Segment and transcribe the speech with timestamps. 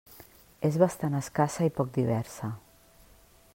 [0.69, 2.53] És bastant escassa i poc diversa.